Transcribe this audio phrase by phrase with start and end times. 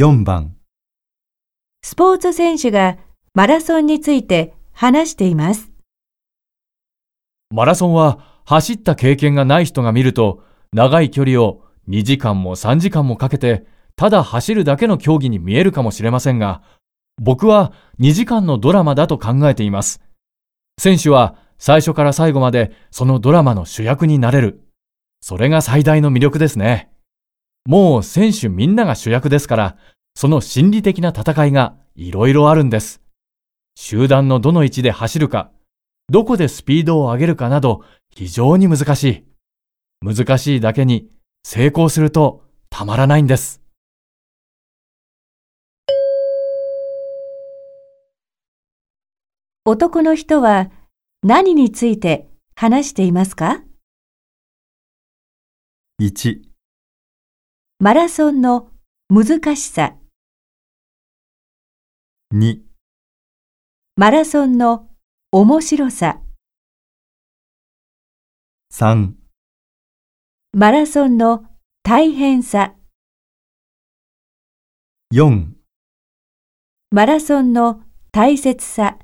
[0.00, 0.56] 4番
[1.82, 2.96] スポーツ選手が
[3.34, 5.72] マラソンについて話しています。
[7.50, 10.42] マラソンは走った経験がない人が見ると、
[10.72, 16.62] 長い距離を2時間も3時間もかけて、ただ走るだけの競技に見えるかもしれませんが、
[17.20, 20.00] 僕は2時間のドラマだと考えています。
[20.78, 24.62] 選手は最初から最後までそのドラマの主役になれる。
[25.20, 26.89] それが最大の魅力ですね。
[27.66, 29.76] もう選手みんなが主役ですから、
[30.14, 33.00] その心理的な戦いがいろいろあるんです。
[33.76, 35.50] 集団のどの位置で走るか、
[36.08, 39.24] どこでスピードを上げるかなど非常に難しい。
[40.04, 41.08] 難しいだけに
[41.44, 43.62] 成功するとたまらないんです。
[49.64, 50.70] 男の人は
[51.22, 53.62] 何について話していますか
[56.00, 56.49] ？1
[57.82, 58.68] マラソンの
[59.08, 59.94] 難しさ、
[62.34, 62.58] 2
[63.96, 64.90] マラソンの
[65.32, 66.20] 面白さ、
[68.70, 69.12] 3
[70.52, 71.46] マラソンの
[71.82, 72.74] 大変さ、
[75.14, 75.46] 4
[76.90, 77.80] マラソンの
[78.12, 78.98] 大切さ。